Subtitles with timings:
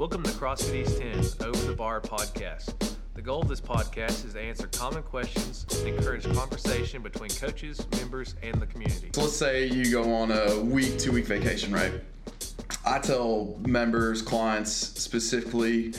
[0.00, 2.94] Welcome to CrossFit East 10 Over the Bar podcast.
[3.12, 7.86] The goal of this podcast is to answer common questions and encourage conversation between coaches,
[7.98, 9.10] members, and the community.
[9.14, 11.92] Let's say you go on a week, two week vacation, right?
[12.86, 15.92] I tell members, clients specifically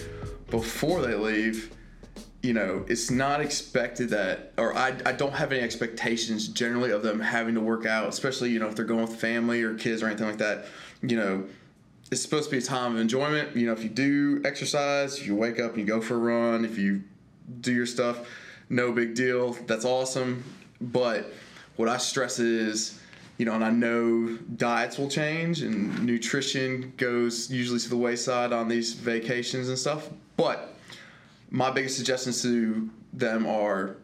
[0.49, 1.71] before they leave,
[2.41, 7.03] you know, it's not expected that, or I, I don't have any expectations generally of
[7.03, 10.01] them having to work out, especially, you know, if they're going with family or kids
[10.01, 10.65] or anything like that.
[11.03, 11.43] You know,
[12.11, 13.55] it's supposed to be a time of enjoyment.
[13.55, 16.17] You know, if you do exercise, if you wake up and you go for a
[16.17, 17.03] run, if you
[17.61, 18.27] do your stuff,
[18.69, 19.53] no big deal.
[19.65, 20.43] That's awesome.
[20.81, 21.31] But
[21.77, 22.99] what I stress is,
[23.37, 28.51] you know, and I know diets will change and nutrition goes usually to the wayside
[28.51, 30.09] on these vacations and stuff.
[30.35, 30.75] But
[31.49, 33.95] my biggest suggestions to them are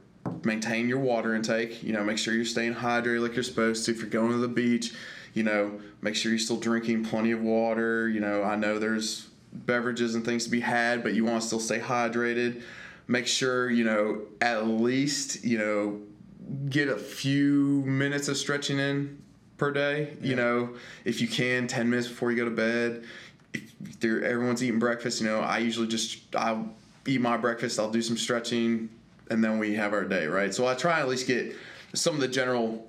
[0.43, 1.83] maintain your water intake.
[1.83, 3.91] You know, make sure you're staying hydrated like you're supposed to.
[3.91, 4.93] If you're going to the beach,
[5.37, 8.09] you know, make sure you're still drinking plenty of water.
[8.09, 11.47] You know, I know there's beverages and things to be had, but you want to
[11.47, 12.63] still stay hydrated.
[13.07, 16.01] Make sure, you know, at least, you know,
[16.69, 19.21] get a few minutes of stretching in
[19.57, 20.17] per day.
[20.21, 20.29] Yeah.
[20.29, 23.03] You know, if you can, 10 minutes before you go to bed.
[23.53, 26.73] If everyone's eating breakfast, you know, I usually just, I'll
[27.05, 28.89] eat my breakfast, I'll do some stretching,
[29.29, 30.53] and then we have our day, right?
[30.53, 31.55] So I try and at least get
[31.93, 32.86] some of the general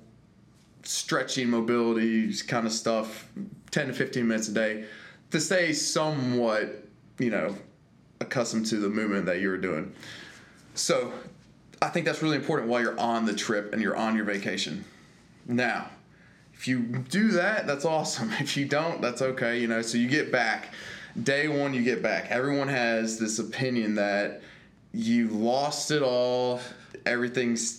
[0.83, 3.27] stretching, mobility kind of stuff,
[3.71, 4.85] 10 to 15 minutes a day
[5.31, 6.83] to stay somewhat,
[7.19, 7.55] you know,
[8.19, 9.93] accustomed to the movement that you're doing.
[10.75, 11.13] So
[11.81, 14.85] I think that's really important while you're on the trip and you're on your vacation.
[15.47, 15.89] Now,
[16.53, 18.31] if you do that, that's awesome.
[18.39, 19.81] If you don't, that's okay, you know.
[19.81, 20.73] So you get back.
[21.21, 22.27] Day one, you get back.
[22.29, 24.41] Everyone has this opinion that
[24.93, 26.59] you lost it all,
[27.05, 27.78] everything's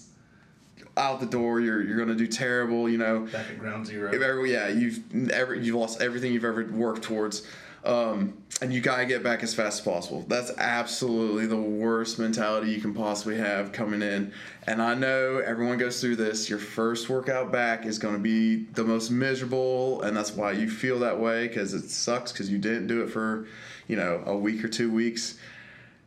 [0.97, 1.61] out the door.
[1.61, 2.89] You're you're gonna do terrible.
[2.89, 4.13] You know, back at ground zero.
[4.13, 7.47] Ever, yeah, you've ever you've lost everything you've ever worked towards,
[7.85, 10.25] um, and you gotta get back as fast as possible.
[10.29, 14.33] That's absolutely the worst mentality you can possibly have coming in.
[14.67, 16.51] And I know everyone goes through this.
[16.51, 20.99] Your first workout back is gonna be the most miserable, and that's why you feel
[21.01, 23.47] that way because it sucks because you didn't do it for,
[23.89, 25.37] you know, a week or two weeks.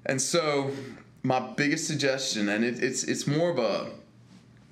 [0.05, 0.71] And so,
[1.23, 3.89] my biggest suggestion, and it, it's it's more of a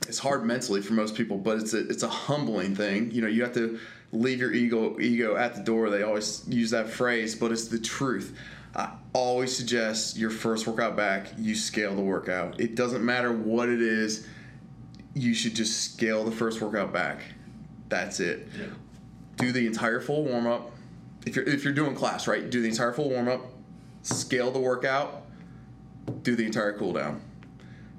[0.08, 3.12] it's hard mentally for most people, but it's a it's a humbling thing.
[3.12, 3.80] You know, you have to
[4.12, 5.90] leave your ego ego at the door.
[5.90, 8.38] They always use that phrase, but it's the truth.
[8.76, 12.60] I always suggest your first workout back, you scale the workout.
[12.60, 14.28] It doesn't matter what it is,
[15.14, 17.20] you should just scale the first workout back.
[17.90, 18.48] That's it.
[18.58, 18.68] Yeah.
[19.36, 20.72] Do the entire full warm up.
[21.26, 22.50] If you're if you're doing class, right?
[22.50, 23.42] Do the entire full warm up,
[24.02, 25.24] scale the workout,
[26.24, 27.22] do the entire cool down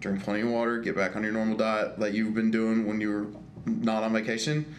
[0.02, 3.00] drink plenty of water, get back on your normal diet that you've been doing when
[3.00, 3.26] you were
[3.64, 4.74] not on vacation,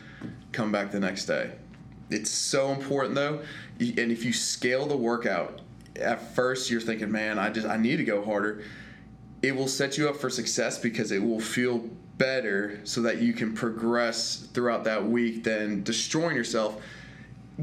[0.51, 1.51] come back the next day.
[2.09, 3.41] It's so important though,
[3.79, 5.61] and if you scale the workout,
[5.95, 8.63] at first you're thinking, man, I just I need to go harder.
[9.41, 13.33] It will set you up for success because it will feel better so that you
[13.33, 16.81] can progress throughout that week than destroying yourself,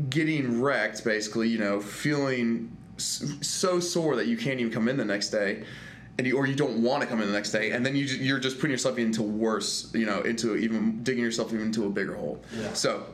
[0.08, 5.04] getting wrecked basically, you know, feeling so sore that you can't even come in the
[5.04, 5.64] next day
[6.20, 8.04] and you, or you don't want to come in the next day, and then you
[8.04, 11.88] you're just putting yourself into worse, you know, into even digging yourself even into a
[11.88, 12.38] bigger hole.
[12.54, 12.74] Yeah.
[12.74, 13.06] So,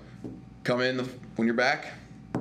[0.64, 1.04] come in the,
[1.36, 1.92] when you're back,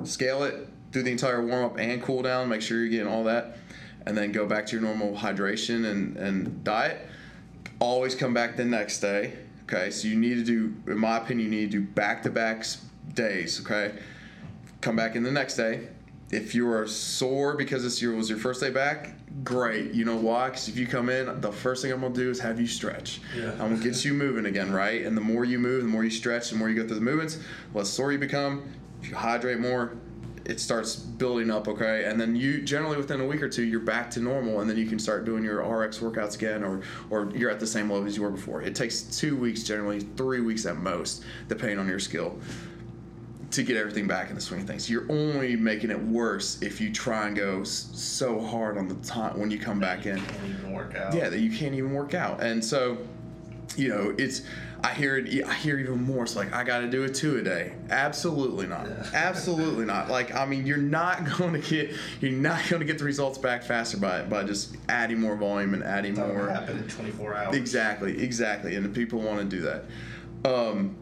[0.02, 3.22] scale it, do the entire warm up and cool down, make sure you're getting all
[3.24, 3.58] that,
[4.06, 7.06] and then go back to your normal hydration and and diet.
[7.78, 9.34] Always come back the next day.
[9.72, 12.30] Okay, so you need to do, in my opinion, you need to do back to
[12.30, 12.66] back
[13.14, 13.60] days.
[13.60, 13.96] Okay,
[14.80, 15.86] come back in the next day.
[16.30, 19.14] If you are sore because this year was your first day back,
[19.44, 19.92] great.
[19.92, 20.46] You know why?
[20.48, 23.20] Because if you come in, the first thing I'm gonna do is have you stretch.
[23.36, 23.52] Yeah.
[23.52, 25.04] I'm gonna get you moving again, right?
[25.04, 27.04] And the more you move, the more you stretch, the more you go through the
[27.04, 28.68] movements, the less sore you become.
[29.02, 29.96] If you hydrate more,
[30.44, 32.04] it starts building up, okay?
[32.06, 34.76] And then you generally within a week or two, you're back to normal, and then
[34.76, 38.06] you can start doing your RX workouts again, or or you're at the same level
[38.06, 38.62] as you were before.
[38.62, 42.38] It takes two weeks, generally three weeks at most, depending on your skill
[43.50, 44.90] to get everything back in the swing of things.
[44.90, 49.38] You're only making it worse if you try and go so hard on the time
[49.38, 50.18] when you come that back you in.
[50.18, 51.14] Can't even work out.
[51.14, 52.98] Yeah, that you can't even work out, and so
[53.76, 54.42] you know it's.
[54.84, 55.44] I hear it.
[55.44, 56.24] I hear even more.
[56.24, 57.72] It's like I got to do it two a day.
[57.88, 58.86] Absolutely not.
[58.86, 59.06] Yeah.
[59.14, 60.10] Absolutely not.
[60.10, 61.94] Like I mean, you're not going to get.
[62.20, 65.72] You're not going to get the results back faster by by just adding more volume
[65.74, 66.48] and adding that more.
[66.48, 67.56] Happen in 24 hours.
[67.56, 68.22] Exactly.
[68.22, 68.74] Exactly.
[68.76, 69.84] And the people want to do that.
[70.44, 70.94] Um,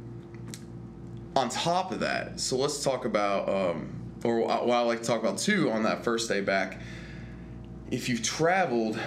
[1.36, 5.20] on top of that, so let's talk about, um, or what I like to talk
[5.20, 6.80] about too on that first day back.
[7.90, 8.98] If you've traveled,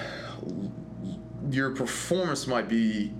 [1.49, 3.13] your performance might be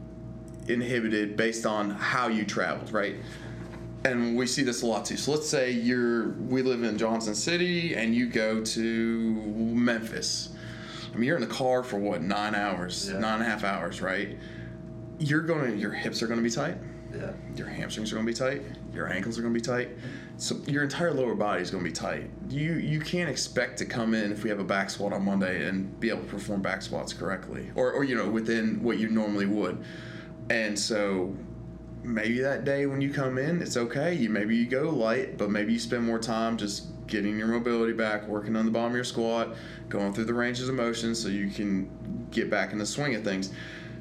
[0.68, 3.15] inhibited based on how you traveled, right?
[4.06, 5.18] and we see this a lot too.
[5.18, 10.50] So let's say you're we live in Johnson City and you go to Memphis.
[11.12, 13.19] I mean, you're in the car for what nine hours, Yeah.
[13.19, 14.38] nine and a half hours, right?
[15.19, 16.77] You're going to your hips are going to be tight.
[17.15, 17.31] Yeah.
[17.56, 18.62] Your hamstrings are going to be tight.
[18.94, 19.89] Your ankles are going to be tight.
[20.38, 22.30] So your entire lower body is going to be tight.
[22.50, 25.68] You you can't expect to come in if we have a back squat on Monday
[25.68, 29.09] and be able to perform back squats correctly, or or you know within what you
[29.09, 29.83] normally would.
[30.50, 31.36] And so
[32.04, 34.13] maybe that day when you come in, it's okay.
[34.13, 37.94] You maybe you go light, but maybe you spend more time just getting your mobility
[37.94, 39.56] back, working on the bottom of your squat,
[39.89, 41.89] going through the ranges of motion so you can
[42.31, 43.51] get back in the swing of things.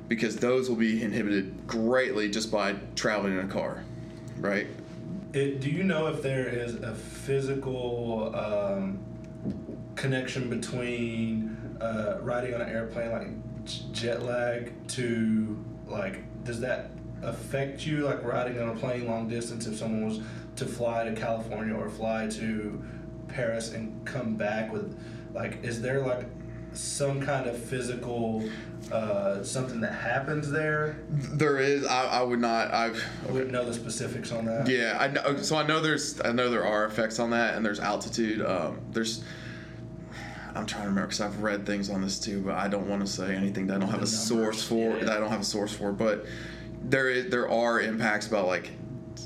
[0.09, 3.83] Because those will be inhibited greatly just by traveling in a car,
[4.39, 4.67] right?
[5.33, 8.99] It, do you know if there is a physical um,
[9.97, 16.91] connection between uh, riding on an airplane, like jet lag, to like, does that
[17.23, 19.67] affect you, like riding on a plane long distance?
[19.67, 20.21] If someone was
[20.57, 22.83] to fly to California or fly to
[23.29, 24.99] Paris and come back with,
[25.35, 26.27] like, is there like
[26.77, 28.49] some kind of physical
[28.93, 30.97] uh, something that happens there?
[31.11, 31.85] There is.
[31.87, 32.73] I, I would not.
[32.73, 33.03] I've.
[33.29, 34.69] I wouldn't know the specifics on that.
[34.69, 35.37] Yeah, I know.
[35.43, 36.21] So I know there's.
[36.21, 38.45] I know there are effects on that, and there's altitude.
[38.45, 39.25] Um, there's.
[40.55, 43.05] I'm trying to remember because I've read things on this too, but I don't want
[43.05, 44.97] to say anything that I don't have a source for.
[44.97, 45.05] yeah.
[45.05, 46.25] That I don't have a source for, but
[46.83, 47.31] there is.
[47.31, 48.71] There are impacts about like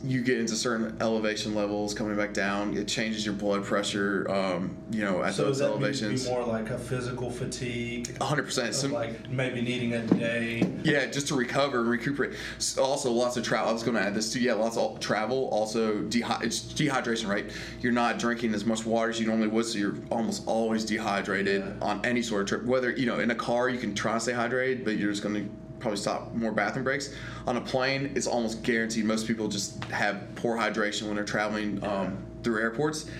[0.04, 2.76] you get into certain elevation levels coming back down.
[2.76, 4.26] It changes your blood pressure.
[4.30, 6.24] Um, you know, at So those that elevations.
[6.24, 8.42] be more like a physical fatigue, 100.
[8.44, 10.66] percent like maybe needing a day?
[10.84, 12.34] Yeah, just to recover and recuperate.
[12.78, 13.68] Also, lots of travel.
[13.70, 14.40] I was going to add this too.
[14.40, 15.48] Yeah, lots of travel.
[15.52, 17.50] Also, dehy- it's dehydration, right?
[17.80, 21.62] You're not drinking as much water as you normally would, so you're almost always dehydrated
[21.64, 21.72] Yeah.
[21.86, 22.64] on any sort of trip.
[22.64, 25.22] Whether you know in a car, you can try to stay hydrated, but you're just
[25.22, 27.14] going to probably stop more bathroom breaks.
[27.46, 29.04] On a plane, it's almost guaranteed.
[29.04, 33.10] Most people just have poor hydration when they're traveling um, through airports,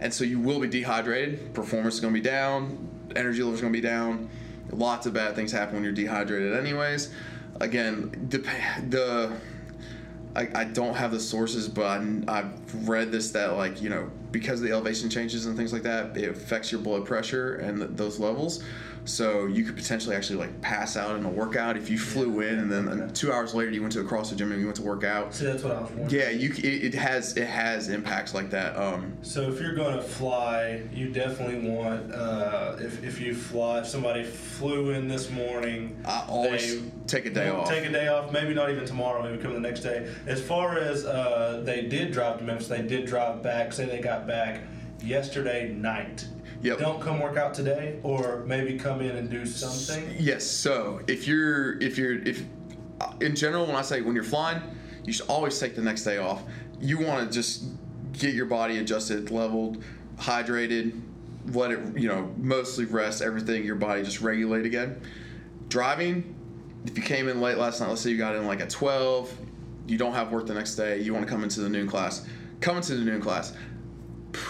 [0.00, 1.54] and so you will be dehydrated.
[1.54, 2.88] Performance is going to be down.
[3.14, 4.28] Energy levels are going to be down.
[4.70, 7.12] Lots of bad things happen when you're dehydrated, anyways.
[7.60, 8.38] Again, the
[8.88, 9.36] the
[10.36, 14.10] I, I don't have the sources, but I, I've read this that like you know
[14.32, 17.78] because of the elevation changes and things like that, it affects your blood pressure and
[17.78, 18.62] th- those levels.
[19.06, 22.58] So you could potentially actually like pass out in a workout if you flew in
[22.58, 24.76] and then uh, two hours later you went to a CrossFit gym and you went
[24.76, 25.34] to work out.
[25.34, 26.10] See, that's what I was wondering.
[26.10, 28.76] Yeah, you it, it has it has impacts like that.
[28.76, 33.80] Um, So if you're going to fly, you definitely want uh, if if you fly,
[33.80, 37.68] if somebody flew in this morning, I always they take a day off.
[37.68, 38.32] Take a day off.
[38.32, 39.22] Maybe not even tomorrow.
[39.22, 40.12] Maybe come the next day.
[40.26, 43.72] As far as uh, they did drive to Memphis, they did drive back.
[43.72, 44.62] Say they got back
[45.02, 46.26] yesterday night.
[46.66, 46.78] Yep.
[46.80, 50.16] Don't come work out today, or maybe come in and do something.
[50.18, 50.44] Yes.
[50.44, 52.42] So if you're if you're if
[53.20, 54.60] in general when I say when you're flying,
[55.04, 56.42] you should always take the next day off.
[56.80, 57.66] You want to just
[58.14, 59.84] get your body adjusted, leveled,
[60.16, 61.00] hydrated,
[61.52, 65.00] let it you know mostly rest everything your body just regulate again.
[65.68, 66.34] Driving,
[66.84, 69.32] if you came in late last night, let's say you got in like at 12,
[69.86, 72.26] you don't have work the next day, you want to come into the noon class,
[72.60, 73.52] come into the noon class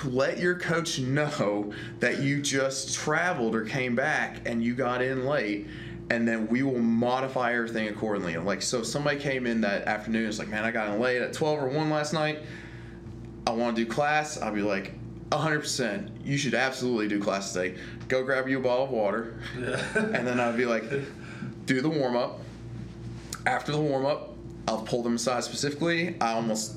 [0.04, 5.26] let your coach know that you just traveled or came back and you got in
[5.26, 5.66] late
[6.10, 8.36] and then we will modify everything accordingly.
[8.36, 11.20] Like so if somebody came in that afternoon it's like man i got in late
[11.22, 12.40] at 12 or 1 last night.
[13.46, 14.92] I want to do class i'll be like
[15.30, 17.76] 100% you should absolutely do class today.
[18.08, 19.40] Go grab you a bottle of water.
[19.56, 20.84] And then I'll be like
[21.66, 22.40] do the warm-up.
[23.44, 24.34] After the warm-up
[24.68, 26.16] i'll pull them aside specifically.
[26.20, 26.76] I almost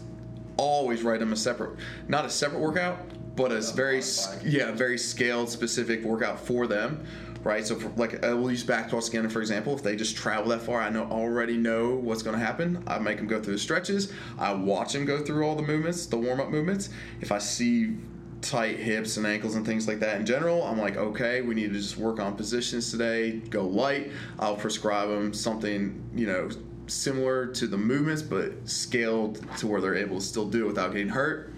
[0.59, 2.99] always write them a separate, not a separate workout,
[3.35, 4.01] but a very
[4.43, 7.05] yeah very scaled specific workout for them,
[7.43, 7.65] right?
[7.65, 9.73] So for, like we'll use back toss scanner for example.
[9.73, 12.83] If they just travel that far, I know already know what's going to happen.
[12.85, 14.11] I make them go through the stretches.
[14.37, 16.89] I watch them go through all the movements, the warm up movements.
[17.21, 17.95] If I see
[18.41, 21.73] tight hips and ankles and things like that in general, I'm like, okay, we need
[21.73, 23.39] to just work on positions today.
[23.49, 24.11] Go light.
[24.37, 26.49] I'll prescribe them something, you know,
[26.89, 30.91] similar to the movements, but scaled to where they're able to still do it without
[30.91, 31.53] getting hurt.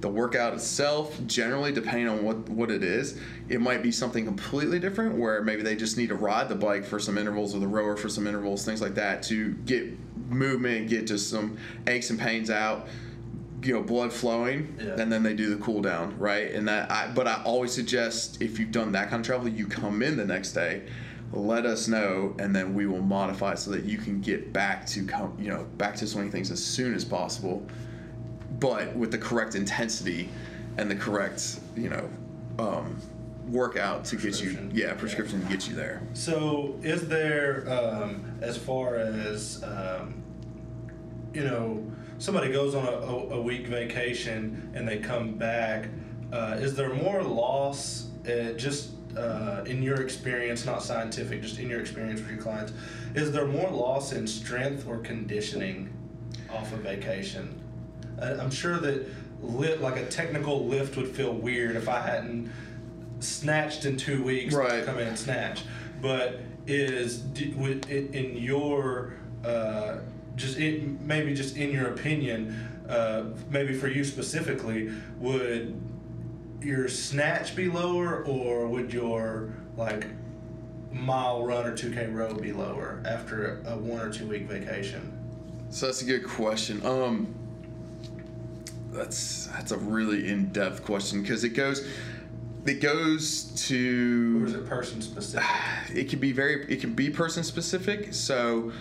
[0.00, 4.78] The workout itself, generally, depending on what, what it is, it might be something completely
[4.78, 7.66] different where maybe they just need to ride the bike for some intervals or the
[7.66, 9.88] rower for some intervals, things like that, to get
[10.30, 11.56] movement, get just some
[11.88, 12.86] aches and pains out,
[13.60, 15.00] you know, blood flowing, Yeah.
[15.00, 16.52] and then they do the cool down, right?
[16.52, 19.66] And that, I, but I always suggest if you've done that kind of travel, you
[19.66, 20.82] come in the next day,
[21.32, 25.04] let us know, and then we will modify so that you can get back to
[25.04, 27.66] come, you know, back to swinging things as soon as possible,
[28.58, 30.28] but with the correct intensity
[30.78, 32.08] and the correct, you know,
[32.58, 32.96] um,
[33.48, 36.02] workout to get you, yeah, prescription to get you there.
[36.12, 40.22] So, is there, um, as far as um,
[41.32, 41.84] you know,
[42.18, 45.88] somebody goes on a, a, a week vacation and they come back,
[46.32, 51.68] uh, is there more loss uh, just uh, in your experience, not scientific, just in
[51.68, 52.72] your experience with your clients,
[53.14, 55.92] is there more loss in strength or conditioning
[56.50, 57.60] off of vacation?
[58.22, 59.06] I'm sure that
[59.42, 62.50] lit like a technical lift would feel weird if I hadn't
[63.20, 64.80] snatched in two weeks Right.
[64.80, 65.62] to come in and snatch.
[66.00, 69.98] But is in in your uh,
[70.36, 75.80] just in, maybe just in your opinion, uh, maybe for you specifically, would
[76.60, 80.06] your snatch be lower or would your like
[80.90, 85.12] mile run or 2k row be lower after a one or two week vacation
[85.70, 86.84] So that's a good question.
[86.84, 87.34] Um,
[88.90, 91.86] that's that's a really in depth question because it goes
[92.64, 95.44] it goes or is to it person specific
[95.94, 98.14] it can be very it can be person specific.
[98.14, 98.72] So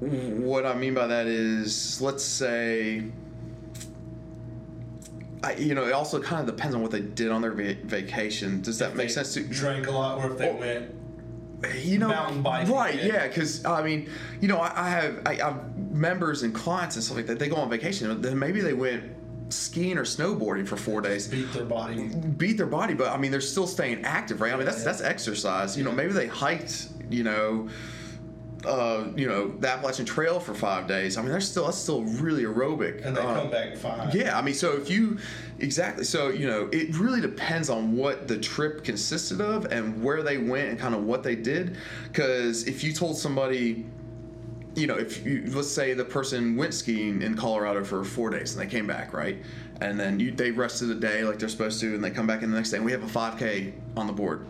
[0.00, 3.04] what I mean by that is let's say.
[5.44, 7.76] I, you know, it also kind of depends on what they did on their va-
[7.84, 8.62] vacation.
[8.62, 10.56] Does that make They sense to drank a lot or if they Oh.
[10.56, 10.94] went
[11.82, 13.06] you know mountain biking, right yeah.
[13.06, 16.96] yeah because i mean you know i, I have I, I have members and clients
[16.96, 19.02] and stuff like that they go on vacation then maybe they went
[19.48, 23.30] skiing or snowboarding for four days beat their body beat their body but i mean
[23.30, 26.88] they're still staying active right i mean that's that's exercise you know maybe they hiked
[27.08, 27.66] you know
[28.66, 31.16] uh, you know the Appalachian Trail for five days.
[31.16, 33.04] I mean, they're still that's still really aerobic.
[33.04, 35.18] and they Uh, come back fine yeah, I mean, so if you
[35.58, 40.22] exactly, so you know, it really depends on what the trip consisted of and where
[40.22, 41.76] they went and kind of what they did.
[42.08, 43.86] Because if you told somebody,
[44.74, 48.54] you know, if you let's say the person went skiing in Colorado for four days
[48.56, 49.38] and they came back, right,
[49.80, 52.42] and then you they rested a day like they're supposed to, and they come back
[52.42, 54.46] in the next day, and we have a 5K on the board.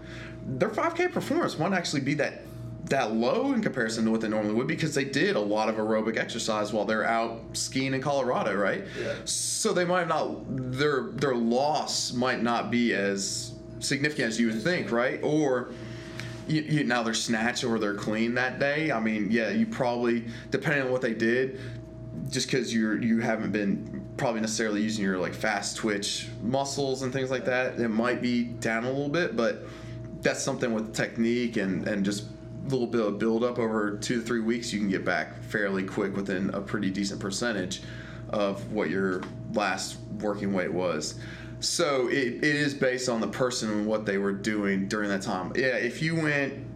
[0.47, 2.43] Their 5K performance might actually be that
[2.87, 5.77] that low in comparison to what they normally would because they did a lot of
[5.77, 8.85] aerobic exercise while they're out skiing in Colorado, right?
[9.01, 9.15] Yeah.
[9.25, 14.63] So they might not their their loss might not be as significant as you would
[14.63, 15.21] think, right?
[15.23, 15.71] Or
[16.47, 18.93] you, you, now they're snatch or they're clean that day.
[18.93, 21.59] I mean, yeah, you probably depending on what they did,
[22.29, 27.13] just because you're you haven't been probably necessarily using your like fast twitch muscles and
[27.13, 29.63] things like that, it might be down a little bit, but
[30.21, 32.25] that's something with technique and and just
[32.69, 35.85] little bit of build up over two to three weeks, you can get back fairly
[35.85, 37.83] quick within a pretty decent percentage
[38.31, 41.17] of what your last working weight was.
[41.61, 45.23] So it, it is based on the person and what they were doing during that
[45.23, 45.53] time.
[45.55, 46.67] Yeah, if you went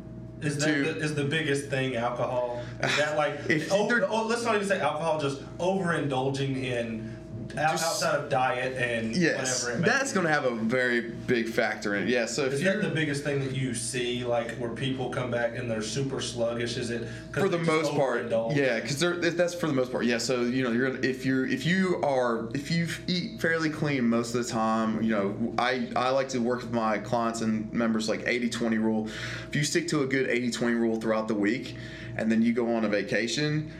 [0.40, 2.62] Is that to- the, is the biggest thing alcohol?
[2.83, 7.18] Is that like If oh, oh, let's not even say alcohol, just overindulging in
[7.55, 9.83] Just- outside of diet and yes, whatever.
[9.83, 10.14] It that's be.
[10.17, 12.09] going to have a very big factor in it.
[12.09, 15.31] Yeah, so if Is that the biggest thing that you see, like where people come
[15.31, 16.76] back and they're super sluggish?
[16.76, 19.00] Is it 'cause for the most part, yeah, because
[19.37, 20.05] that's for the most part.
[20.05, 24.05] Yeah, so you know, you're if you're if you are if you eat fairly clean
[24.09, 27.73] most of the time, you know, I I like to work with my clients and
[27.73, 29.09] members like 80-20 rule.
[29.49, 31.76] If you stick to a good 80-20 rule throughout the week,
[32.17, 33.71] and then you go on a vacation.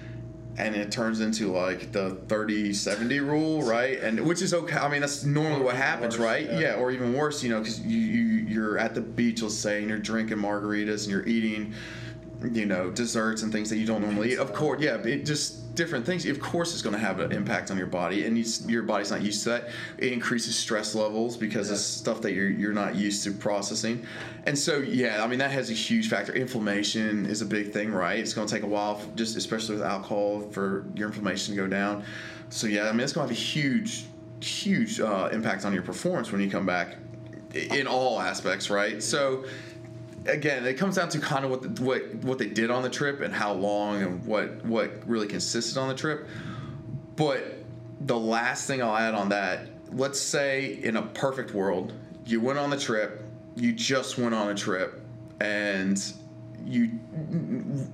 [0.59, 4.01] And it turns into like the 30 70 rule, right?
[4.01, 4.77] And which is okay.
[4.77, 6.47] I mean, that's normally what happens, worse, right?
[6.47, 6.59] yeah.
[6.59, 9.79] yeah, or even worse, you know, because you, you you're at the beach, let's say,
[9.79, 11.75] and you're drinking margaritas and you're eating,
[12.43, 14.39] you know, desserts and things that you don't normally eat.
[14.39, 16.25] Of course, yeah, it just different things.
[16.27, 19.11] Of course, it's going to have an impact on your body, and you, your body's
[19.11, 19.69] not used to that.
[19.97, 24.07] It increases stress levels because it's stuff that you're you're not used to processing,
[24.47, 26.33] and so yeah, I mean that has a huge factor.
[26.33, 28.19] Inflammation is a big thing, right?
[28.19, 31.67] It's going to take a while, just especially with alcohol, for your inflammation to go
[31.67, 32.05] down.
[32.51, 34.07] So yeah, I mean it's going to have a huge,
[34.41, 36.99] huge uh, impact on your performance when you come back,
[37.53, 39.03] in all aspects, right?
[39.03, 39.45] So
[40.27, 42.91] again, it comes down to kind of what the, what what they did on the
[42.91, 46.29] trip and how long and what what really consisted on the trip.
[47.17, 47.45] But
[48.01, 51.93] the last thing I'll add on that, let's say in a perfect world,
[52.25, 53.23] you went on the trip,
[53.57, 55.03] you just went on a trip,
[55.41, 56.01] and
[56.65, 56.99] you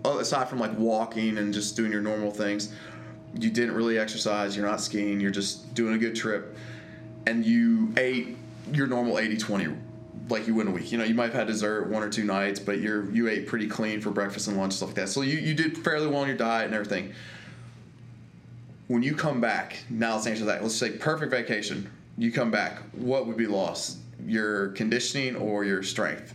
[0.05, 2.73] uh, aside from like walking and just doing your normal things,
[3.39, 6.57] you didn't really exercise, you're not skiing, you're just doing a good trip,
[7.27, 8.37] and you ate
[8.73, 9.77] your normal 80-20
[10.29, 10.91] like you would in a week.
[10.93, 13.47] You know, you might have had dessert one or two nights, but you're you ate
[13.47, 15.09] pretty clean for breakfast and lunch stuff like that.
[15.09, 17.13] So you, you did fairly well on your diet and everything.
[18.89, 20.63] When you come back, now let's answer that.
[20.63, 21.91] Let's say perfect vacation.
[22.17, 23.99] You come back, what would be lost?
[24.27, 26.35] Your conditioning or your strength?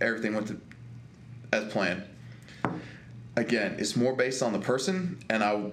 [0.00, 0.60] Everything went to,
[1.52, 2.02] as planned.
[3.36, 5.70] Again, it's more based on the person, and I,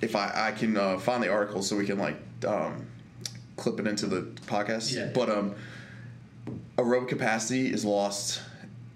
[0.00, 2.16] if I I can uh, find the article so we can like
[2.46, 2.86] um,
[3.56, 4.94] clip it into the podcast.
[4.94, 5.10] Yeah.
[5.12, 5.54] But um,
[6.76, 8.40] aerobic capacity is lost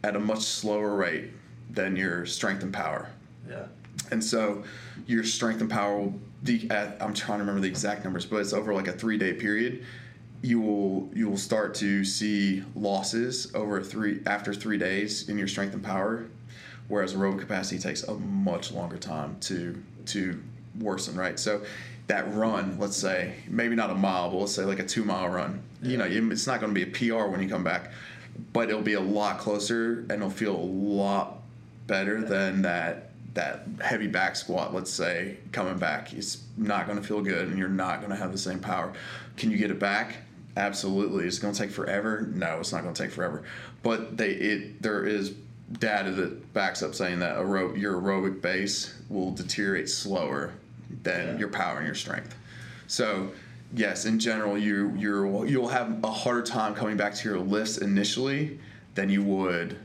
[0.05, 1.31] at a much slower rate
[1.71, 3.09] than your strength and power.
[3.49, 3.67] Yeah.
[4.11, 4.63] and so
[5.07, 6.21] your strength and power will.
[6.45, 9.19] De- at, I'm trying to remember the exact numbers, but it's over like a three
[9.19, 9.85] day period.
[10.41, 15.49] You will you will start to see losses over three after three days in your
[15.49, 16.27] strength and power,
[16.87, 20.41] whereas aerobic capacity takes a much longer time to to
[20.79, 21.17] worsen.
[21.17, 21.63] Right, so
[22.09, 25.29] that run, let's say maybe not a mile, but let's say like a two mile
[25.29, 25.63] run.
[25.83, 27.93] You know, it's not going to be a PR when you come back,
[28.53, 31.39] but it'll be a lot closer and it'll feel a lot
[31.87, 37.07] better than that that heavy back squat, let's say, coming back, it's not going to
[37.07, 38.93] feel good and you're not going to have the same power.
[39.37, 40.17] Can you get it back?
[40.57, 41.25] Absolutely.
[41.25, 42.23] Is it going to take forever?
[42.35, 43.45] No, it's not going to take forever.
[43.85, 45.35] But they it there is
[45.79, 50.55] data that backs up saying that aerob- your aerobic base will deteriorate slower
[51.03, 51.39] than Yeah.
[51.39, 52.35] your power and your strength.
[52.87, 53.31] So
[53.75, 57.79] yes, in general, you you're you'll have a harder time coming back to your lifts
[57.79, 58.59] initially
[58.95, 59.77] than you would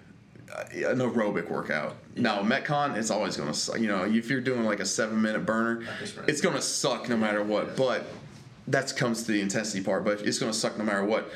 [0.56, 1.96] uh, an aerobic workout.
[2.16, 5.46] Now, Metcon, it's always going to, you know, if you're doing like a seven minute
[5.46, 6.30] burner, Like a sprint.
[6.30, 7.76] it's going to suck no matter what.
[7.76, 8.06] But
[8.68, 10.06] that comes to the intensity part.
[10.06, 11.32] But it's going to suck no matter what.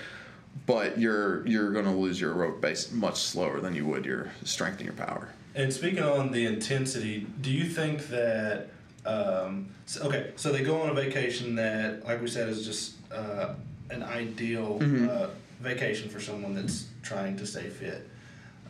[0.66, 4.32] But you're you're going to lose your aerobic base much slower than you would your
[4.44, 5.30] strength and your power.
[5.56, 8.70] And speaking on the intensity, do you think that
[9.08, 10.32] um, so, okay?
[10.36, 13.54] So they go on a vacation that, like we said, is just uh,
[13.90, 15.28] an ideal uh,
[15.62, 18.08] vacation for someone that's trying to stay fit.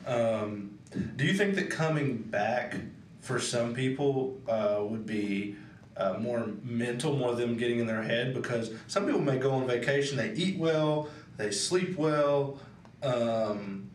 [0.05, 0.77] Um,
[1.15, 2.75] do you think that coming back
[3.21, 5.55] for some people uh, would be
[5.97, 8.33] uh, more mental, more them getting in their head?
[8.33, 12.59] Because some people may go on vacation, they eat well, they sleep well.
[13.01, 13.86] Um,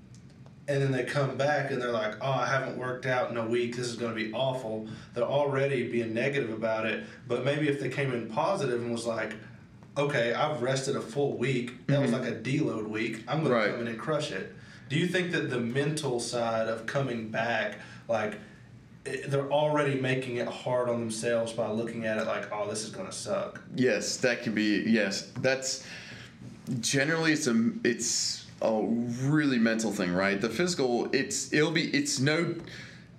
[0.68, 3.46] and then they come back and they're like, "Oh, I haven't worked out in a
[3.46, 3.76] week.
[3.76, 7.04] This is going to be awful." They're already being negative about it.
[7.26, 9.34] But maybe if they came in positive and was like,
[9.98, 11.86] "Okay, I've rested a full week.
[11.88, 12.22] That was mm-hmm.
[12.22, 13.24] like a deload week.
[13.26, 13.66] I'm going Right.
[13.66, 14.54] to come in and crush it."
[14.88, 17.78] Do you think that the mental side of coming back,
[18.08, 18.38] like,
[19.04, 22.84] it- they're already making it hard on themselves by looking at it like, "Oh, this
[22.84, 24.84] is going to suck." Yes, that can be.
[24.86, 25.84] Yes, that's
[26.80, 28.82] generally it's a it's a
[29.28, 30.40] really mental thing, right?
[30.40, 32.54] The physical, it's it'll be it's no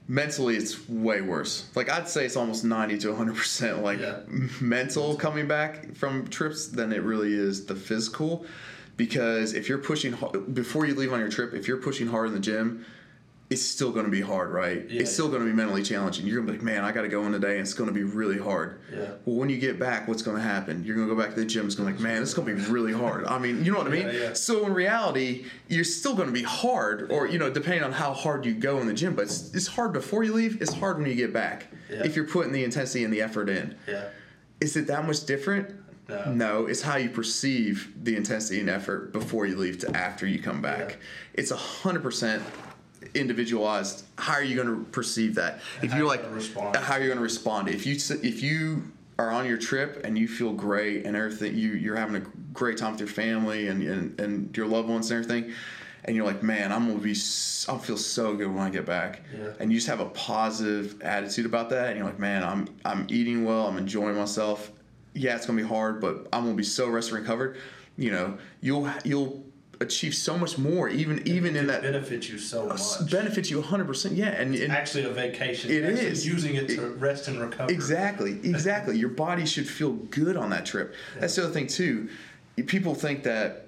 [0.08, 1.70] mentally it's way worse.
[1.76, 4.20] Like I'd say it's almost ninety to hundred percent like Yeah.
[4.62, 8.46] mental coming back from trips than it really is the physical.
[8.96, 10.16] Because if you're pushing
[10.54, 12.86] before you leave on your trip, if you're pushing hard in the gym,
[13.54, 14.90] it's still going to be hard, right?
[14.90, 15.02] Yeah.
[15.02, 16.26] It's still going to be mentally challenging.
[16.26, 17.88] You're going to be like, man, I got to go in today, and it's going
[17.88, 18.82] to be really hard.
[18.92, 19.12] Yeah.
[19.26, 20.84] Well, when you get back, what's going to happen?
[20.84, 21.62] You're going to go back to the gym.
[21.62, 23.26] And it's going to be like, man, it's going to be really hard.
[23.26, 24.08] I mean, you know what I mean?
[24.08, 24.34] Yeah, yeah.
[24.34, 28.12] So in reality, you're still going to be hard, or you know, depending on how
[28.14, 29.16] hard you go in the gym.
[29.16, 30.60] But it's, it's hard before you leave.
[30.62, 31.68] It's hard when you get back.
[31.92, 32.04] Yeah.
[32.04, 34.06] If you're putting the intensity and the effort in, Yeah.
[34.60, 35.76] is it that much different?
[36.28, 36.66] No.
[36.68, 40.62] it's how you perceive the intensity and effort before you leave to after you come
[40.62, 40.90] back.
[40.90, 40.96] Yeah.
[41.36, 42.44] It's a hundred percent
[43.14, 44.06] individualized.
[44.18, 45.60] How are you going to perceive that?
[45.82, 46.76] If how you're like, respond.
[46.76, 47.70] how you're going to respond?
[47.70, 51.72] If you if you are on your trip and you feel great and everything, you
[51.72, 55.24] you're having a great time with your family and and, and your loved ones and
[55.24, 55.54] everything.
[56.06, 57.16] And you're like, man, I'm gonna be,
[57.70, 59.22] I'll feel so good when I get back.
[59.34, 59.54] Yeah.
[59.62, 61.92] And you just have a positive attitude about that.
[61.92, 63.68] And you're like, man, I'm, I'm eating well.
[63.68, 64.70] I'm enjoying myself
[65.14, 67.58] yeah, it's gonna be hard, but I'm gonna be so rested and recovered.
[67.98, 69.44] You know, you'll you'll
[69.84, 72.82] achieve so much more, even even in that benefits you so much.
[73.12, 73.86] benefits you 100.
[73.86, 75.70] percent Yeah, and, and actually a vacation.
[75.72, 76.26] It is.
[76.26, 77.72] using it to rest and recover.
[77.72, 80.96] exactly, exactly, your body should feel good on that trip.
[81.20, 82.10] That's the other thing too.
[82.66, 83.68] People think that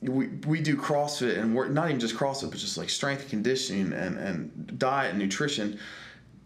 [0.00, 3.30] we, we do CrossFit and we're not even just CrossFit, but just like strength and
[3.30, 5.78] conditioning and, and diet and nutrition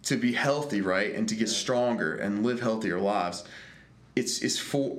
[0.05, 1.14] to be healthy, right?
[1.14, 3.44] And to get stronger and live healthier lives.
[4.16, 4.98] It's it's for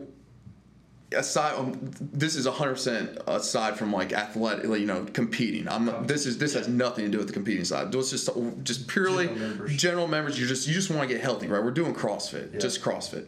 [1.13, 5.67] aside um, this is 100% aside from like athletic you know competing.
[5.67, 7.91] I'm this is this has nothing to do with the competing side.
[7.91, 9.75] This is just just purely General members.
[9.77, 11.63] general members you just you just want to get healthy right?
[11.63, 12.59] We're doing crossfit Yeah.
[12.59, 13.25] just crossfit.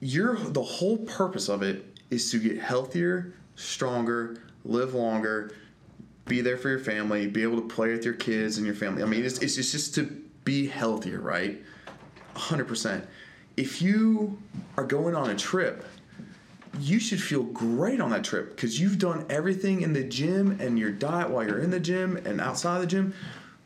[0.00, 5.52] Your the whole purpose of it is to get healthier stronger live longer
[6.26, 9.02] be there for your family be able to play with your kids and your family.
[9.02, 10.04] I mean it's, it's just, just to
[10.44, 11.62] be healthier right?
[12.36, 13.06] 100%
[13.56, 14.36] if you
[14.76, 15.84] are going on a trip
[16.80, 20.78] you should feel great on that trip because you've done everything in the gym and
[20.78, 23.14] your diet while you're in the gym and outside the gym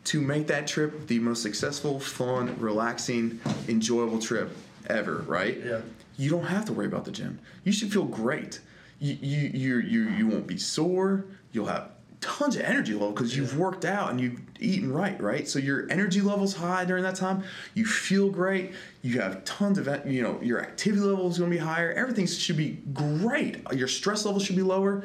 [0.05, 4.57] to make that trip the most successful, fun, relaxing, enjoyable trip
[4.89, 5.61] ever, right?
[5.65, 5.81] Yeah.
[6.17, 7.39] You don't have to worry about the gym.
[7.65, 8.61] You should feel great.
[9.01, 11.27] You you you you, you won't be sore.
[11.53, 11.91] You'll have
[12.21, 15.49] tons of energy level because you've worked out and you've eaten right, right?
[15.49, 17.45] So your energy level's high during that time.
[17.75, 18.73] You feel great.
[19.03, 21.93] You have tons of, you know, your activity level is going to be higher.
[21.93, 23.63] Everything should be great.
[23.73, 25.05] Your stress level should be lower.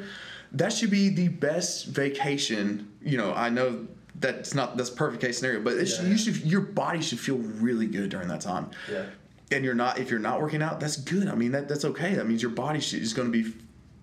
[0.52, 2.90] That should be the best vacation.
[3.02, 6.10] You know, I know that's not that's perfect case scenario, but it should, Yeah.
[6.10, 8.70] you should your body should feel really good during that time.
[8.90, 9.06] Yeah.
[9.50, 11.28] And you're not if you're not working out, that's good.
[11.28, 12.14] I mean that that's okay.
[12.14, 13.52] That means your body should, is going to be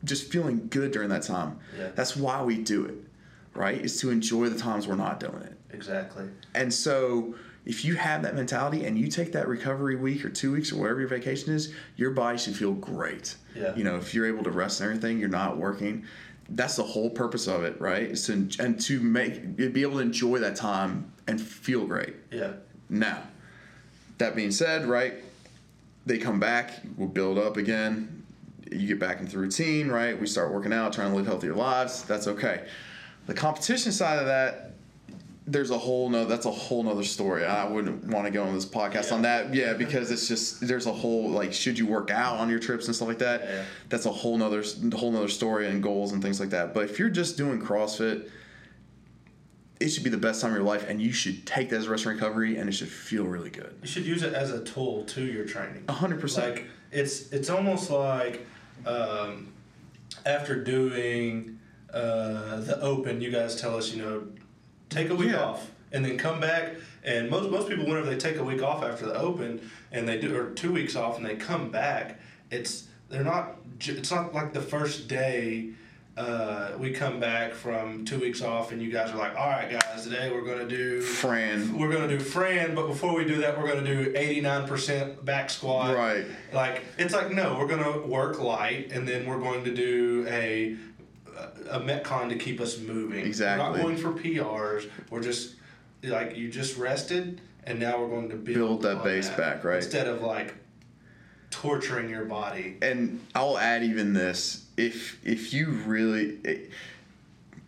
[0.03, 1.59] just feeling good during that time.
[1.77, 1.89] Yeah.
[1.95, 2.95] That's why we do it,
[3.53, 3.79] right?
[3.79, 5.57] Is to enjoy the times we're not doing it.
[5.71, 6.25] Exactly.
[6.53, 7.35] And so
[7.65, 10.77] if you have that mentality and you take that recovery week or two weeks or
[10.77, 13.35] whatever your vacation is, your body should feel great.
[13.55, 13.75] Yeah.
[13.75, 16.05] You know, if you're able to rest and everything, you're not working.
[16.49, 18.03] That's the whole purpose of it, right?
[18.03, 22.15] Is to, and to make be able to enjoy that time and feel great.
[22.31, 22.53] Yeah.
[22.89, 23.23] Now,
[24.17, 25.13] that being said, right,
[26.05, 28.20] they come back, we'll build up again.
[28.71, 30.19] You get back into the routine, right?
[30.19, 32.03] We start working out, trying to live healthier lives.
[32.03, 32.65] That's okay.
[33.27, 34.71] The competition side of that,
[35.45, 36.25] there's a whole no.
[36.25, 37.45] That's a whole nother story.
[37.45, 39.53] I wouldn't want to go on this podcast on that.
[39.53, 42.85] Yeah, because it's just there's a whole like should you work out on your trips
[42.87, 43.43] and stuff like that.
[43.43, 43.63] Yeah.
[43.89, 46.73] That's a whole nother whole nother story and goals and things like that.
[46.73, 48.29] But if you're just doing CrossFit,
[49.81, 51.87] it should be the best time of your life, and you should take that as
[51.87, 53.75] rest and recovery, and it should feel really good.
[53.81, 55.83] You should use it as a tool to your training.
[55.89, 56.55] A hundred percent.
[56.55, 58.45] Like it's it's almost like
[58.85, 59.51] um,
[60.25, 61.59] after doing
[61.93, 64.23] uh, the open, you guys tell us you know
[64.89, 65.43] take a week Yeah.
[65.43, 66.75] off and then come back.
[67.03, 70.19] And most most people, whenever they take a week off after the open and they
[70.19, 72.19] do or two weeks off and they come back,
[72.51, 73.57] it's they're not.
[73.81, 75.69] It's not like the first day.
[76.17, 79.71] Uh, we come back from two weeks off and you guys are like, all right,
[79.71, 81.77] guys, today we're gonna do Fran.
[81.77, 85.23] we're gonna do Fran, but before we do that, we're gonna do eighty nine percent
[85.23, 85.95] back squat.
[85.95, 86.25] Right.
[86.51, 90.75] Like it's like no, we're gonna work light, and then we're going to do a
[91.69, 93.25] a metcon to keep us moving.
[93.25, 93.65] Exactly.
[93.65, 94.89] We're not going for PRs.
[95.09, 95.55] We're just
[96.03, 99.77] like you just rested, and now we're going to build, Build that base back, right?
[99.77, 100.55] Instead of like
[101.51, 102.77] torturing your body.
[102.81, 106.57] and I'll add even this: if if you really, eh,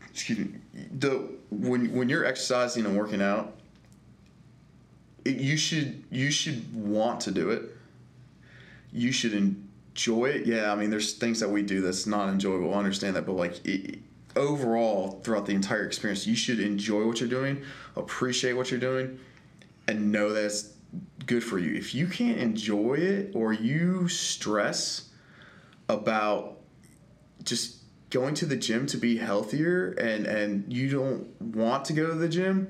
[0.09, 0.49] excuse me,
[0.91, 3.55] the when when you're exercising and working out,
[5.25, 7.63] it, you should you should want to do it.
[8.91, 10.45] You should enjoy it.
[10.45, 12.73] Yeah, I mean, there's things that we do that's not enjoyable.
[12.73, 13.65] I understand that, but like.
[13.65, 13.99] It,
[14.35, 17.61] Overall, throughout the entire experience, you should enjoy what you're doing,
[17.95, 19.19] appreciate what you're doing,
[19.87, 20.73] and know that it's
[21.27, 21.75] good for you.
[21.75, 25.09] If you can't enjoy it or you stress
[25.87, 26.57] about
[27.43, 27.77] just
[28.09, 32.13] going to the gym to be healthier and and you don't want to go to
[32.13, 32.69] the gym,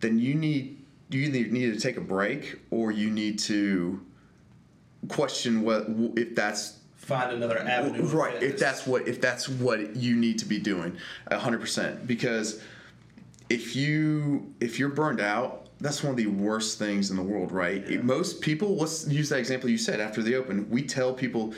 [0.00, 4.00] then you need you either need to take a break or you need to
[5.08, 8.02] question what if that's Find another avenue.
[8.08, 10.98] right if that's what if that's what you need to be doing
[11.30, 12.60] 100% because
[13.48, 17.50] if you if you're burned out that's one of the worst things in the world
[17.52, 18.02] right Yeah.
[18.02, 21.54] most people let's use that example you said after the open we tell people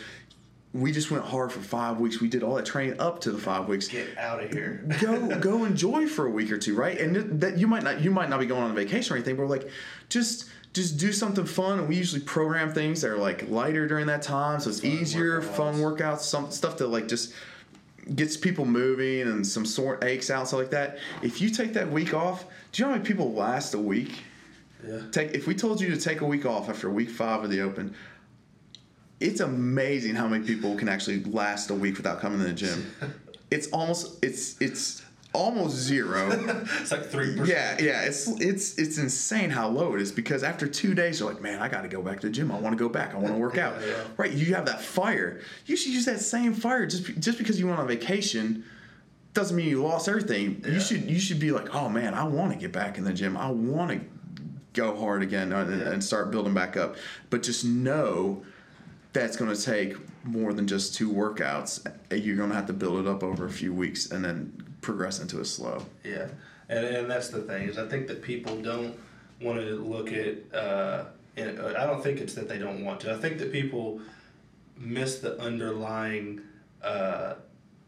[0.73, 3.39] we just went hard for five weeks we did all that training up to the
[3.39, 4.85] five weeks get out of here.
[5.01, 6.99] go go enjoy for a week or two, right?
[6.99, 9.37] And that you might not you might not be going on a vacation or anything,
[9.37, 9.69] but we're like
[10.09, 11.81] just just do something fun.
[11.81, 14.91] And we usually program things that are like lighter during that time, so it's Fun
[14.91, 15.57] easier, workouts.
[15.57, 17.35] fun workouts, some stuff that like just
[18.15, 20.99] gets people moving and some sore aches out, stuff like that.
[21.23, 24.23] If you take that week off, do you know how many people last a week?
[24.87, 25.01] yeah.
[25.11, 27.61] Take if we told you to take a week off after week five of the
[27.61, 27.95] open,
[29.21, 32.93] it's amazing how many people can actually last a week without coming to the gym.
[33.53, 35.03] It's almost it's it's
[35.33, 36.31] almost zero.
[36.81, 37.49] It's like three percent.
[37.49, 41.33] yeah, yeah, it's it's it's insane how low it is because after two days you're
[41.33, 42.53] like, man, I got to go back to the gym.
[42.53, 43.13] I want to go back.
[43.13, 43.75] I want to work out.
[43.85, 44.05] Yeah.
[44.17, 44.31] Right?
[44.31, 45.41] You have that fire.
[45.67, 46.87] You should use that same fire.
[46.87, 48.65] Just just because you went on vacation
[49.35, 50.63] doesn't mean you lost everything.
[50.65, 50.75] Yeah.
[50.75, 53.13] You should you should be like, oh man, I want to get back in the
[53.13, 53.37] gym.
[53.37, 54.01] I want to
[54.75, 56.95] go hard again and, and start building back up.
[57.31, 58.45] But just know
[59.13, 61.85] that's going to take more than just two workouts.
[62.11, 65.21] You're going to have to build it up over a few weeks and then progress
[65.21, 65.85] into a slow.
[66.05, 66.29] Yeah,
[66.69, 68.99] and and that's the thing is I think that people don't
[69.41, 70.37] want to look at.
[70.55, 71.05] Uh,
[71.37, 73.13] and I don't think it's that they don't want to.
[73.13, 74.01] I think that people
[74.77, 76.41] miss the underlying
[76.83, 77.35] uh,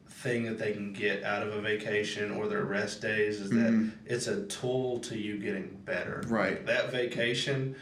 [0.08, 3.90] thing that they can get out of a vacation or their rest days is that
[4.06, 6.22] it's a tool to you getting better.
[6.28, 6.52] Right.
[6.52, 7.74] Like, that vacation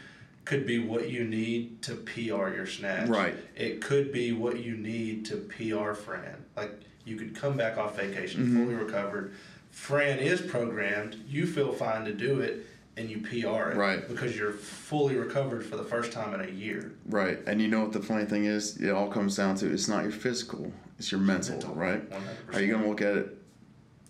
[0.51, 3.07] could be what you need to PR your snatch.
[3.07, 3.33] Right.
[3.55, 6.43] It could be what you need to PR Fran.
[6.57, 6.71] Like
[7.05, 8.63] you could come back off vacation Mm-hmm.
[8.65, 9.33] fully recovered.
[9.71, 11.23] Fran is programmed.
[11.25, 12.65] You feel fine to do it,
[12.97, 13.77] and you PR it.
[13.77, 14.05] Right.
[14.05, 16.91] Because you're fully recovered for the first time in a year.
[17.05, 17.39] Right.
[17.47, 18.75] And you know what the funny thing is?
[18.81, 22.09] It all comes down to it's not your physical, it's your mental, Mental, right?
[22.09, 22.55] 100%.
[22.55, 23.37] Are you to look at it?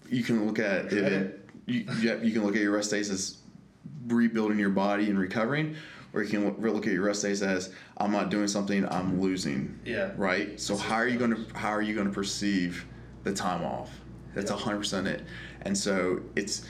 [0.10, 0.90] You can look at it.
[0.90, 1.50] Credit.
[1.68, 3.38] You, yeah, you can look at your rest days as
[4.08, 5.76] rebuilding your body and recovering,
[6.14, 9.80] or you can look, at your rest days as I'm not doing something, I'm losing.
[9.86, 10.12] Yeah.
[10.18, 10.60] Right.
[10.60, 12.86] So how are you going to how are you going to perceive
[13.24, 13.90] the time off?
[14.34, 14.58] That's Yeah.
[14.58, 15.24] hundred percent it.
[15.62, 16.66] And so it's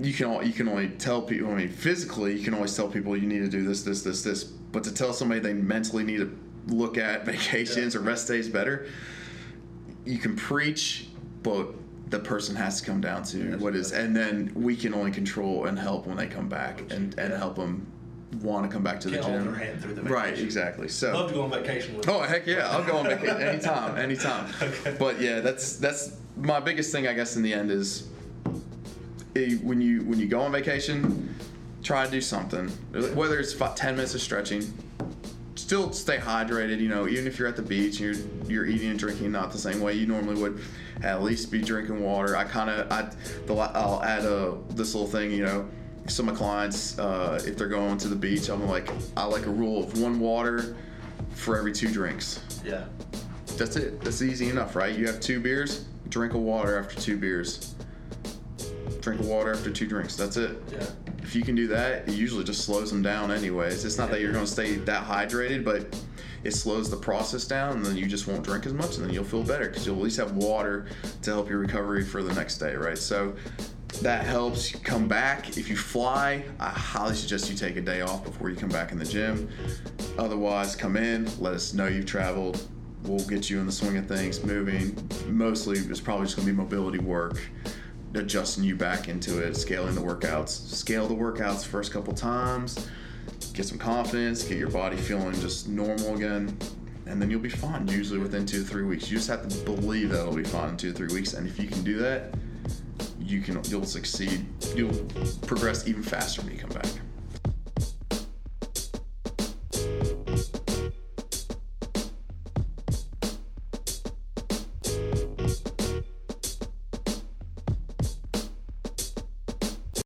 [0.00, 1.50] you can all, you can only tell people.
[1.50, 4.22] I mean, physically, you can always tell people you need to do this, this, this,
[4.22, 4.44] this.
[4.44, 8.86] But to tell somebody they mentally need to look at vacations or rest days better,
[10.04, 11.08] you can preach,
[11.42, 11.68] but
[12.08, 15.66] the person has to come down to what is, and then we can only control
[15.66, 17.86] and help when they come back and and help them
[18.42, 19.44] want to come back to the hold gym.
[19.46, 20.88] their hand through the Right, exactly.
[20.88, 22.08] So Love to go on vacation with.
[22.08, 24.52] Oh heck yeah, I'll go on vacation anytime, anytime.
[24.62, 24.96] Okay.
[24.98, 28.08] But yeah, that's that's my biggest thing I guess in the end is
[29.36, 31.34] eh, when you when you go on vacation,
[31.82, 32.68] try to do something.
[33.14, 34.62] Whether it's about ten minutes of stretching,
[35.56, 36.78] still stay hydrated.
[36.80, 38.16] You know, even if you're at the beach and
[38.46, 40.60] you're you're eating and drinking not the same way you normally would,
[41.02, 42.36] at least be drinking water.
[42.36, 43.10] I kind of I
[43.46, 45.30] the, I'll add a this little thing.
[45.32, 45.68] You know,
[46.08, 49.46] some of my clients uh, if they're going to the beach, I'm like I like
[49.46, 50.76] a rule of one water
[51.34, 52.44] for every two drinks.
[52.64, 52.84] Yeah.
[53.56, 54.00] That's it.
[54.00, 54.96] That's easy enough, right?
[54.96, 57.74] You have two beers, drink a water after two beers.
[59.00, 60.16] Drink a water after two drinks.
[60.16, 60.62] That's it.
[60.70, 60.86] Yeah.
[61.22, 63.84] If you can do that, it usually just slows them down anyways.
[63.84, 65.94] It's not that you're going to stay that hydrated, but
[66.42, 69.12] it slows the process down and then you just won't drink as much and then
[69.12, 70.86] you'll feel better because you'll at least have water
[71.22, 72.98] to help your recovery for the next day, right?
[72.98, 73.34] So
[74.02, 75.56] that helps come back.
[75.58, 78.92] If you fly, I highly suggest you take a day off before you come back
[78.92, 79.48] in the gym.
[80.18, 82.66] Otherwise, come in, let us know you've traveled.
[83.04, 84.96] We'll get you in the swing of things, moving.
[85.26, 87.40] Mostly, it's probably just going to be mobility work
[88.14, 90.48] adjusting you back into it, scaling the workouts.
[90.48, 92.88] Scale the workouts first couple times,
[93.52, 96.56] get some confidence, get your body feeling just normal again,
[97.06, 97.86] and then you'll be fine.
[97.88, 99.10] Usually within two to three weeks.
[99.10, 101.46] You just have to believe that it'll be fine in two to three weeks, and
[101.46, 102.34] if you can do that,
[103.20, 104.44] you can you'll succeed.
[104.74, 104.94] You'll
[105.46, 106.86] progress even faster when you come back.